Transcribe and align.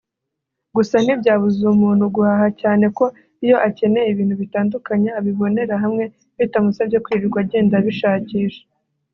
gusa 0.75 0.95
ntibyabuza 1.03 1.61
umuntu 1.75 2.03
guhaha 2.15 2.47
cyane 2.61 2.85
ko 2.97 3.05
iyo 3.45 3.57
akeneye 3.67 4.07
ibintu 4.11 4.35
bitandukanye 4.41 5.09
abibonera 5.19 5.75
hamwe 5.83 6.03
bitamusabye 6.37 6.97
kwirirwa 7.05 7.39
agenda 7.43 7.73
abishakisha” 7.77 8.63